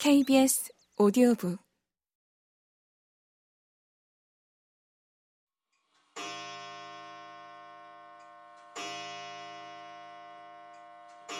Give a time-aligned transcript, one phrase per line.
[0.00, 1.58] KBS 오디오북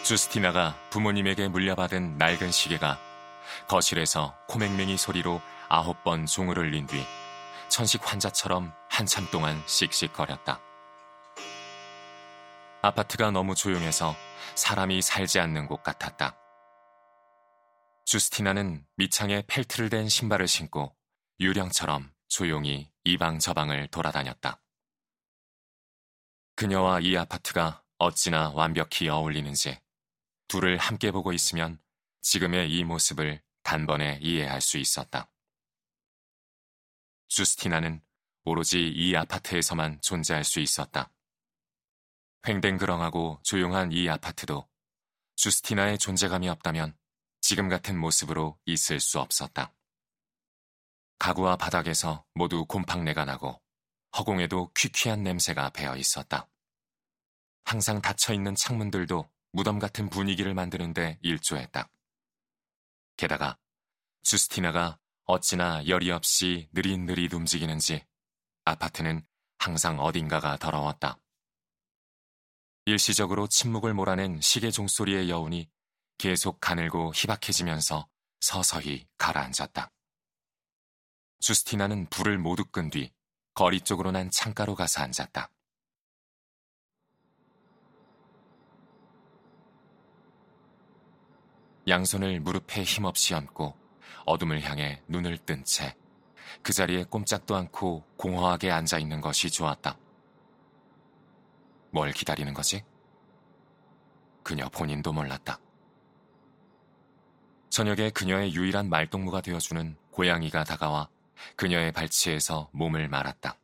[0.03, 2.99] 주스티나가 부모님에게 물려받은 낡은 시계가
[3.67, 7.03] 거실에서 코맹맹이 소리로 아홉 번 종을 울린 뒤
[7.67, 10.59] 천식 환자처럼 한참 동안 씩씩거렸다.
[12.83, 14.15] 아파트가 너무 조용해서
[14.53, 16.35] 사람이 살지 않는 곳 같았다.
[18.11, 20.93] 주스티나는 밑창에 펠트를 댄 신발을 신고
[21.39, 24.61] 유령처럼 조용히 이방 저방을 돌아다녔다.
[26.55, 29.79] 그녀와 이 아파트가 어찌나 완벽히 어울리는지
[30.49, 31.79] 둘을 함께 보고 있으면
[32.19, 35.31] 지금의 이 모습을 단번에 이해할 수 있었다.
[37.29, 38.01] 주스티나는
[38.43, 41.13] 오로지 이 아파트에서만 존재할 수 있었다.
[42.45, 44.67] 횡댕그렁하고 조용한 이 아파트도
[45.37, 46.99] 주스티나의 존재감이 없다면
[47.51, 49.73] 지금 같은 모습으로 있을 수 없었다.
[51.19, 53.61] 가구와 바닥에서 모두 곰팡내가 나고
[54.17, 56.47] 허공에도 퀴퀴한 냄새가 배어 있었다.
[57.65, 61.89] 항상 닫혀 있는 창문들도 무덤 같은 분위기를 만드는데 일조했다.
[63.17, 63.57] 게다가
[64.23, 68.05] 주스티나가 어찌나 열이 없이 느릿느릿 움직이는지
[68.63, 71.19] 아파트는 항상 어딘가가 더러웠다.
[72.85, 75.69] 일시적으로 침묵을 몰아낸 시계 종소리의 여운이
[76.21, 78.07] 계속 가늘고 희박해지면서
[78.41, 79.91] 서서히 가라앉았다.
[81.39, 83.11] 주스티나는 불을 모두 끈 뒤
[83.55, 85.49] 거리 쪽으로 난 창가로 가서 앉았다.
[91.87, 93.75] 양손을 무릎에 힘없이 얹고
[94.27, 95.95] 어둠을 향해 눈을 뜬 채
[96.61, 99.97] 그 자리에 꼼짝도 않고 공허하게 앉아 있는 것이 좋았다.
[101.89, 102.83] 뭘 기다리는 거지?
[104.43, 105.59] 그녀 본인도 몰랐다.
[107.71, 111.07] 저녁에 그녀의 유일한 말동무가 되어주는 고양이가 다가와
[111.55, 113.57] 그녀의 발치에서 몸을 말았다.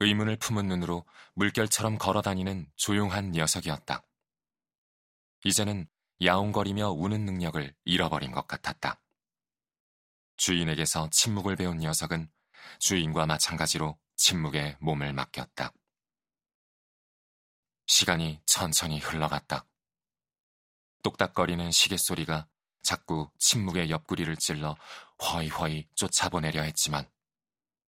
[0.00, 4.02] 의문을 품은 눈으로 물결처럼 걸어다니는 조용한 녀석이었다.
[5.44, 5.88] 이제는
[6.22, 9.00] 야옹거리며 우는 능력을 잃어버린 것 같았다.
[10.36, 12.30] 주인에게서 침묵을 배운 녀석은
[12.80, 15.72] 주인과 마찬가지로 침묵에 몸을 맡겼다.
[17.86, 19.64] 시간이 천천히 흘러갔다.
[21.06, 22.48] 똑딱거리는 시계 소리가
[22.82, 24.76] 자꾸 침묵의 옆구리를 찔러
[25.22, 27.08] 허이허이 쫓아보내려 했지만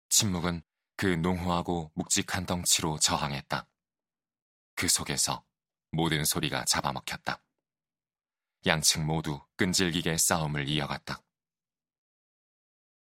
[0.07, 0.63] 침묵은
[0.95, 3.67] 그 농후하고 묵직한 덩치로 저항했다.
[4.73, 5.43] 그 속에서
[5.91, 7.43] 모든 소리가 잡아먹혔다.
[8.65, 11.21] 양측 모두 끈질기게 싸움을 이어갔다.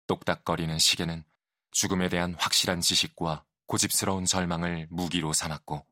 [0.07, 1.25] 똑딱거리는 시계는
[1.73, 5.85] 죽음에 대한 확실한 지식과 고집스러운 절망을 무기로 삼았고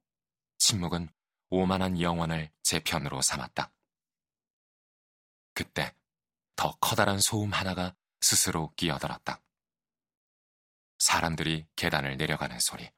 [0.59, 1.09] 침묵은
[1.51, 3.73] 오만한 영혼을 제 편으로 삼았다.
[5.55, 5.95] 그때
[6.57, 9.43] 더 커다란 소음 하나가 스스로 끼어들었다.
[10.99, 12.91] 사람들이 계단을 내려가는 소리.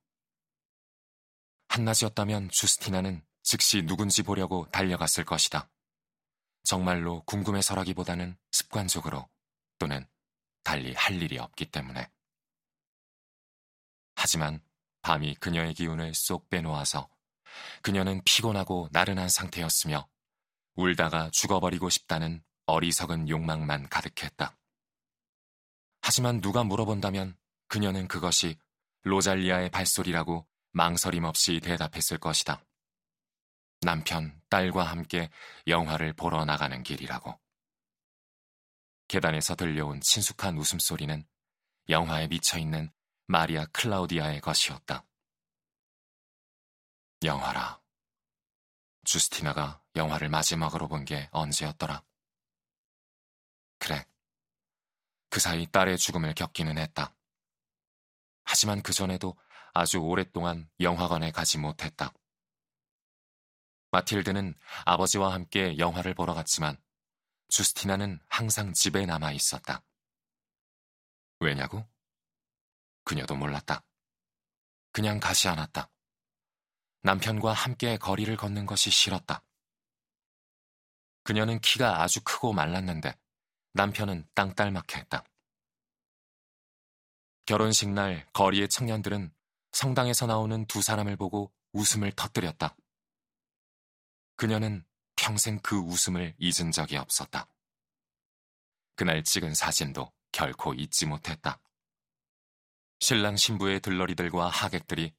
[1.69, 5.71] 한낮이었다면 주스티나는 즉시 누군지 보려고 달려갔을 것이다.
[6.63, 9.29] 정말로 궁금해서라기보다는 습관적으로
[9.79, 10.07] 또는
[10.63, 12.11] 달리 할 일이 없기 때문에.
[14.17, 14.63] 하지만
[15.03, 17.11] 밤이 그녀의 기운을 쏙 빼놓아서
[17.83, 20.09] 그녀는 피곤하고 나른한 상태였으며
[20.75, 24.57] 울다가 죽어버리고 싶다는 어리석은 욕망만 가득했다.
[26.01, 27.37] 하지만 누가 물어본다면
[27.69, 28.59] 그녀는 그것이
[29.03, 32.65] 로잘리아의 발소리라고 망설임 없이 대답했을 것이다.
[33.81, 35.31] 남편, 딸과 함께
[35.67, 37.39] 영화를 보러 나가는 길이라고.
[39.09, 41.25] 계단에서 들려온 친숙한 웃음소리는
[41.91, 42.91] 영화에 미쳐있는
[43.27, 45.05] 마리아 클라우디아의 것이었다.
[47.23, 47.84] 영화라.
[49.05, 52.03] 주스티나가 영화를 마지막으로 본 게 언제였더라?
[53.79, 54.05] 그래.
[55.31, 57.15] 그 사이 딸의 죽음을 겪기는 했다.
[58.45, 59.37] 하지만 그 전에도
[59.73, 62.13] 아주 오랫동안 영화관에 가지 못했다.
[63.91, 64.55] 마틸드는
[64.87, 66.77] 아버지와 함께 영화를 보러 갔지만
[67.49, 69.83] 주스티나는 항상 집에 남아 있었다.
[71.41, 71.87] 왜냐고?
[73.05, 73.85] 그녀도 몰랐다.
[74.93, 75.91] 그냥 가지 않았다.
[77.05, 79.45] 남편과 함께 거리를 걷는 것이 싫었다.
[81.23, 83.15] 그녀는 키가 아주 크고 말랐는데
[83.75, 85.23] 남편은 땅딸맣게 했다.
[87.45, 89.35] 결혼식 날 거리의 청년들은
[89.73, 92.75] 성당에서 나오는 두 사람을 보고 웃음을 터뜨렸다.
[94.37, 94.83] 그녀는
[95.15, 97.47] 평생 그 웃음을 잊은 적이 없었다.
[98.97, 101.61] 그날 찍은 사진도 결코 잊지 못했다.
[103.01, 105.13] 신랑 신부의 들러리들과 하객들이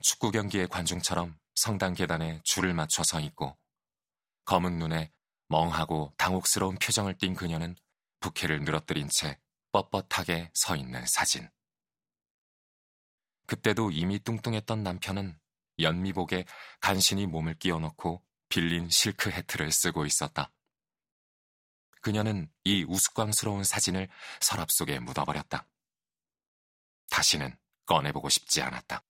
[0.00, 3.58] 축구 경기의 관중처럼 성당 계단에 줄을 맞춰 서 있고
[4.44, 5.12] 검은 눈에
[5.48, 7.76] 멍하고 당혹스러운 표정을 띈 그녀는
[8.20, 9.38] 부케를 늘어뜨린 채
[9.72, 11.50] 뻣뻣하게 서 있는 사진.
[13.46, 15.38] 그때도 이미 뚱뚱했던 남편은
[15.80, 16.44] 연미복에
[16.80, 20.52] 간신히 몸을 끼워 넣고 빌린 실크 해트를 쓰고 있었다.
[22.00, 24.08] 그녀는 이 우스꽝스러운 사진을
[24.40, 25.66] 서랍 속에 묻어버렸다.
[27.10, 27.56] 다시는
[27.86, 29.02] 꺼내보고 싶지 않았다.